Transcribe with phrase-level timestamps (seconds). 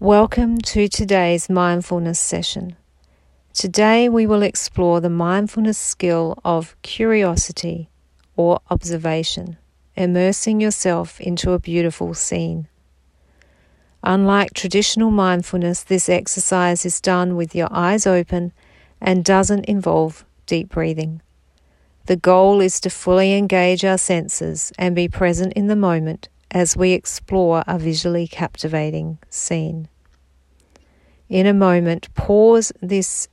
[0.00, 2.76] Welcome to today's mindfulness session.
[3.52, 7.90] Today we will explore the mindfulness skill of curiosity
[8.36, 9.56] or observation,
[9.96, 12.68] immersing yourself into a beautiful scene.
[14.04, 18.52] Unlike traditional mindfulness, this exercise is done with your eyes open
[19.00, 21.22] and doesn't involve deep breathing.
[22.06, 26.76] The goal is to fully engage our senses and be present in the moment as
[26.76, 29.88] we explore a visually captivating scene.
[31.28, 33.28] In a moment, pause this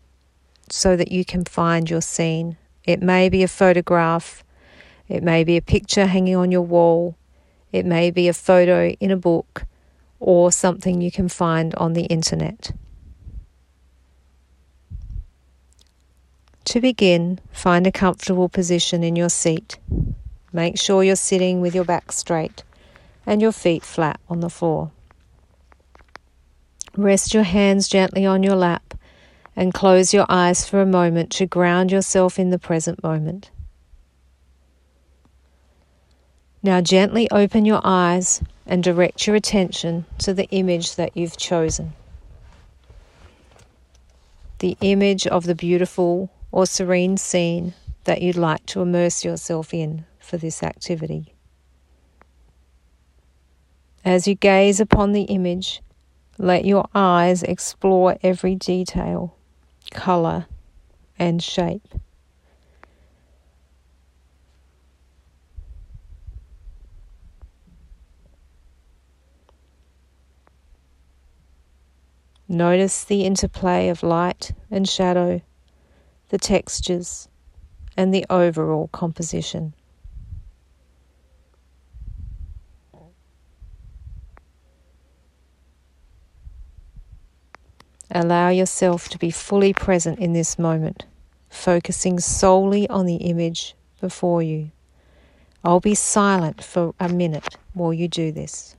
[0.69, 2.57] so that you can find your scene.
[2.83, 4.43] It may be a photograph,
[5.07, 7.15] it may be a picture hanging on your wall,
[7.71, 9.65] it may be a photo in a book,
[10.19, 12.71] or something you can find on the internet.
[16.65, 19.77] To begin, find a comfortable position in your seat.
[20.51, 22.63] Make sure you're sitting with your back straight
[23.25, 24.91] and your feet flat on the floor.
[26.97, 28.93] Rest your hands gently on your lap
[29.55, 33.51] and close your eyes for a moment to ground yourself in the present moment.
[36.63, 41.93] Now, gently open your eyes and direct your attention to the image that you've chosen.
[44.59, 50.05] The image of the beautiful or serene scene that you'd like to immerse yourself in
[50.19, 51.34] for this activity.
[54.05, 55.81] As you gaze upon the image,
[56.37, 59.35] let your eyes explore every detail,
[59.89, 60.45] colour,
[61.17, 61.87] and shape.
[72.47, 75.41] Notice the interplay of light and shadow,
[76.29, 77.27] the textures,
[77.97, 79.73] and the overall composition.
[88.17, 91.05] Allow yourself to be fully present in this moment,
[91.49, 94.71] focusing solely on the image before you.
[95.65, 98.77] I'll be silent for a minute while you do this.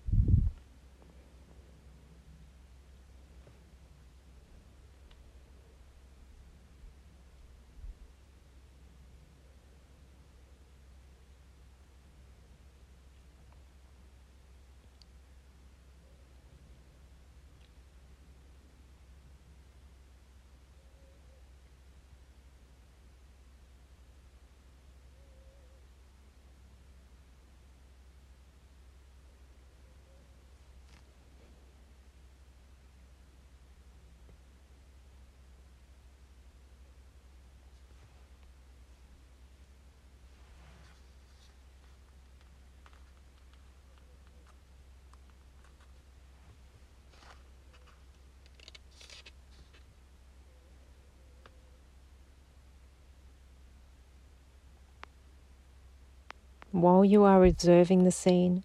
[56.77, 58.63] While you are observing the scene,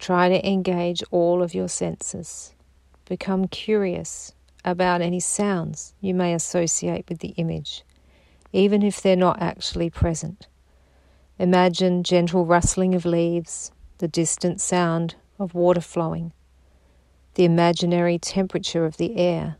[0.00, 2.54] try to engage all of your senses.
[3.04, 7.84] Become curious about any sounds you may associate with the image,
[8.52, 10.48] even if they're not actually present.
[11.38, 16.32] Imagine gentle rustling of leaves, the distant sound of water flowing,
[17.34, 19.56] the imaginary temperature of the air.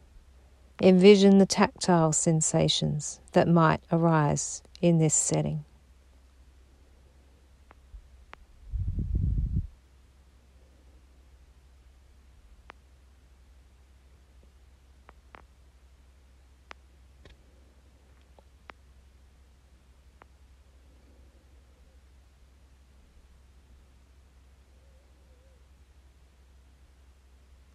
[0.82, 5.64] Envision the tactile sensations that might arise in this setting.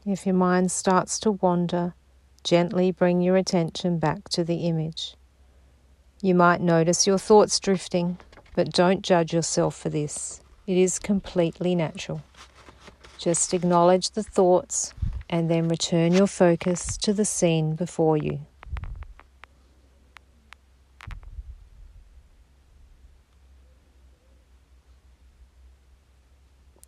[0.05, 1.95] If your mind starts to wander,
[2.43, 5.16] gently bring your attention back to the image.
[6.21, 8.19] You might notice your thoughts drifting,
[8.55, 10.41] but don't judge yourself for this.
[10.67, 12.21] It is completely natural.
[13.17, 14.93] Just acknowledge the thoughts
[15.27, 18.41] and then return your focus to the scene before you.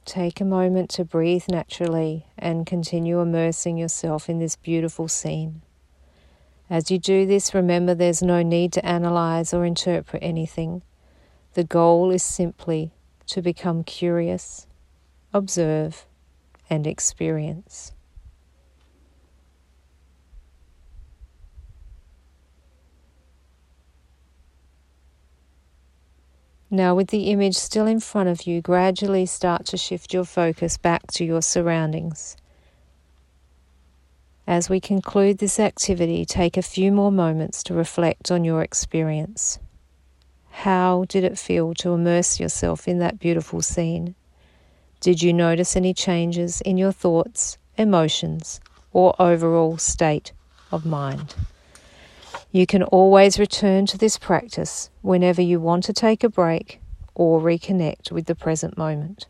[0.07, 5.63] Take a moment to breathe naturally and continue immersing yourself in this beautiful scene.
[6.69, 10.81] As you do this, remember there's no need to analyze or interpret anything.
[11.55, 12.93] The goal is simply
[13.25, 14.65] to become curious,
[15.33, 16.05] observe,
[16.69, 17.91] and experience.
[26.69, 30.77] Now, with the image still in front of you, gradually start to shift your focus
[30.77, 32.35] back to your surroundings.
[34.45, 39.59] As we conclude this activity, take a few more moments to reflect on your experience.
[40.49, 44.15] How did it feel to immerse yourself in that beautiful scene?
[44.99, 48.59] Did you notice any changes in your thoughts, emotions,
[48.91, 50.33] or overall state
[50.71, 51.35] of mind?
[52.51, 56.79] You can always return to this practice whenever you want to take a break
[57.13, 59.27] or reconnect with the present moment.